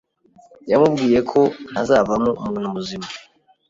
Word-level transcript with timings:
yamubwiye 0.71 1.19
ko 1.31 1.39
ntazavamo 1.71 2.29
umuntu 2.41 2.67
muzima, 2.75 3.07